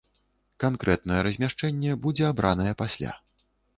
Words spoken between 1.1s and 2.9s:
размяшчэнне будзе абранае